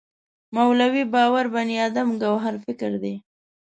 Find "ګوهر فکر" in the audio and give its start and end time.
2.23-2.91